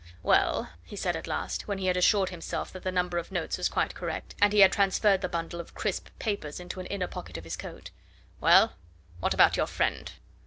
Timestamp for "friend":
9.67-10.13